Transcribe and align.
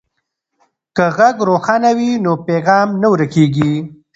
که 0.95 1.05
غږ 1.17 1.35
روښانه 1.49 1.91
وي 1.97 2.11
نو 2.23 2.31
پیغام 2.47 2.87
نه 3.01 3.07
ورکیږي. 3.13 3.73